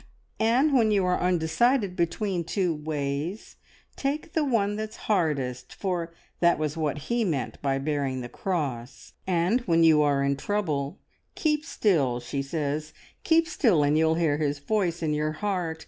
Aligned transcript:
And 0.39 0.73
when 0.73 0.89
you 0.89 1.05
are 1.05 1.19
undecided 1.21 1.95
between 1.95 2.43
two 2.43 2.73
ways, 2.73 3.57
take 3.95 4.33
the 4.33 4.43
one 4.43 4.75
that's 4.75 4.95
hardest, 5.05 5.75
for 5.75 6.11
that 6.39 6.57
was 6.57 6.75
what 6.75 6.97
He 7.07 7.23
meant 7.23 7.61
by 7.61 7.77
bearing 7.77 8.21
the 8.21 8.27
cross; 8.27 9.13
and 9.27 9.61
when 9.67 9.83
you 9.83 10.01
are 10.01 10.23
in 10.23 10.37
trouble, 10.37 10.97
keep 11.35 11.63
still,' 11.63 12.19
she 12.19 12.41
says, 12.41 12.93
`keep 13.23 13.45
still, 13.47 13.83
and 13.83 13.95
you'll 13.95 14.15
hear 14.15 14.37
His 14.39 14.57
voice 14.57 15.03
in 15.03 15.13
your 15.13 15.33
heart.' 15.33 15.79